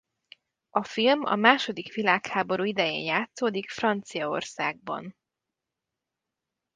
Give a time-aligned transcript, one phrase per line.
[0.69, 5.15] A film a második világháború idején játszódik Franciaországban.